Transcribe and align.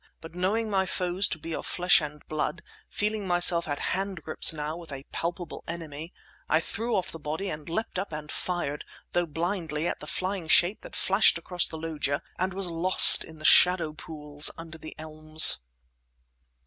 But, 0.19 0.33
knowing 0.33 0.67
my 0.67 0.87
foes 0.87 1.27
to 1.27 1.37
be 1.37 1.53
of 1.53 1.63
flesh 1.63 2.01
and 2.01 2.25
blood, 2.27 2.63
feeling 2.89 3.27
myself 3.27 3.67
at 3.67 3.77
handgrips 3.93 4.51
now 4.51 4.75
with 4.75 4.91
a 4.91 5.03
palpable 5.11 5.63
enemy, 5.67 6.11
I 6.49 6.59
threw 6.59 6.95
off 6.95 7.11
the 7.11 7.19
body, 7.19 7.55
leapt 7.55 7.99
up 7.99 8.11
and 8.11 8.31
fired, 8.31 8.83
though 9.11 9.27
blindly, 9.27 9.85
at 9.87 9.99
the 9.99 10.07
flying 10.07 10.47
shape 10.47 10.81
that 10.81 10.95
flashed 10.95 11.37
across 11.37 11.67
the 11.67 11.77
loggia—and 11.77 12.51
was 12.51 12.65
lost 12.67 13.23
in 13.23 13.37
the 13.37 13.45
shadow 13.45 13.93
pools 13.93 14.49
under 14.57 14.79
the 14.79 14.95
elms. 14.97 15.59